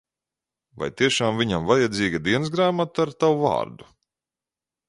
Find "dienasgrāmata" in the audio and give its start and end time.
2.29-3.07